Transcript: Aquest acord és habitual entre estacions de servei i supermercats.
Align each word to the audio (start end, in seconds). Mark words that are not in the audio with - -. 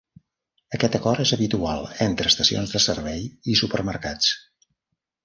Aquest 0.77 0.95
acord 0.99 1.23
és 1.23 1.33
habitual 1.35 1.85
entre 2.05 2.31
estacions 2.33 2.73
de 2.77 2.81
servei 2.87 3.21
i 3.55 3.59
supermercats. 3.61 4.33